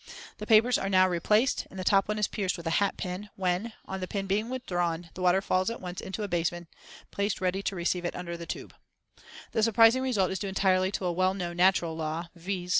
[0.39, 3.29] The papers are now replaced, and the top one is pierced with a hat pin,
[3.35, 6.65] when, on the pin being withdrawn, the water at once falls into a basin
[7.11, 8.73] placed ready to receive it under the tube.
[9.51, 12.69] This surprising result is due entirely to a well known natural law, viz.